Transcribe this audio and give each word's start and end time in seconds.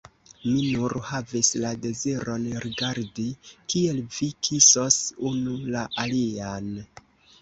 Mi 0.43 0.61
nur 0.75 0.93
havis 1.09 1.51
la 1.65 1.73
deziron 1.83 2.47
rigardi, 2.63 3.27
kiel 3.75 4.03
vi 4.17 4.31
kisos 4.49 4.99
unu 5.33 5.57
la 5.77 5.85
alian. 6.07 6.73